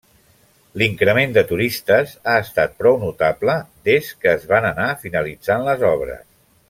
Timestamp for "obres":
5.95-6.27